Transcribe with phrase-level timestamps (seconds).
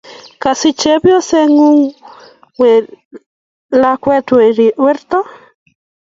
[0.41, 1.85] kasich chepyoseng'ung'
[3.81, 4.27] lakwet
[4.83, 5.19] werto!